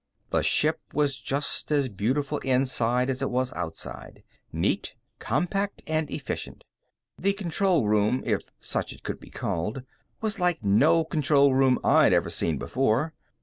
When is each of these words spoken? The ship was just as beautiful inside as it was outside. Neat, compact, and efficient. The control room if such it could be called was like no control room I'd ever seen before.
The 0.31 0.41
ship 0.41 0.79
was 0.93 1.21
just 1.21 1.71
as 1.71 1.87
beautiful 1.87 2.39
inside 2.39 3.07
as 3.07 3.21
it 3.21 3.29
was 3.29 3.53
outside. 3.53 4.23
Neat, 4.51 4.95
compact, 5.19 5.83
and 5.85 6.09
efficient. 6.09 6.63
The 7.19 7.33
control 7.33 7.87
room 7.87 8.23
if 8.25 8.41
such 8.59 8.93
it 8.93 9.03
could 9.03 9.19
be 9.19 9.29
called 9.29 9.83
was 10.19 10.39
like 10.39 10.63
no 10.63 11.03
control 11.03 11.53
room 11.53 11.77
I'd 11.83 12.13
ever 12.13 12.31
seen 12.31 12.57
before. 12.57 13.13